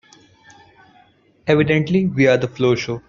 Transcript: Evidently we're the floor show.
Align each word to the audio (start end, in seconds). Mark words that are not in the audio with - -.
Evidently 1.45 2.07
we're 2.07 2.35
the 2.35 2.47
floor 2.47 2.75
show. 2.75 2.99